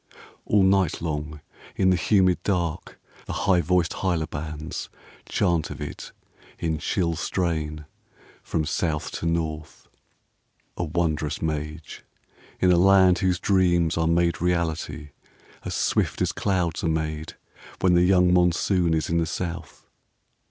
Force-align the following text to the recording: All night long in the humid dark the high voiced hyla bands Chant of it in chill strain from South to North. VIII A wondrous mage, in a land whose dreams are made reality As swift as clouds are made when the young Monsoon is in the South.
All 0.47 0.63
night 0.63 0.99
long 0.99 1.41
in 1.75 1.91
the 1.91 1.95
humid 1.95 2.41
dark 2.41 2.99
the 3.27 3.33
high 3.45 3.61
voiced 3.61 3.93
hyla 3.93 4.25
bands 4.25 4.89
Chant 5.29 5.69
of 5.69 5.79
it 5.79 6.11
in 6.57 6.79
chill 6.79 7.15
strain 7.15 7.85
from 8.41 8.65
South 8.65 9.11
to 9.11 9.27
North. 9.27 9.87
VIII 9.89 10.61
A 10.77 10.83
wondrous 10.85 11.39
mage, 11.39 12.03
in 12.59 12.71
a 12.71 12.77
land 12.77 13.19
whose 13.19 13.39
dreams 13.39 13.95
are 13.95 14.07
made 14.07 14.41
reality 14.41 15.09
As 15.63 15.75
swift 15.75 16.19
as 16.23 16.31
clouds 16.31 16.83
are 16.83 16.87
made 16.89 17.35
when 17.81 17.93
the 17.93 18.01
young 18.01 18.33
Monsoon 18.33 18.95
is 18.95 19.07
in 19.07 19.19
the 19.19 19.27
South. 19.27 19.85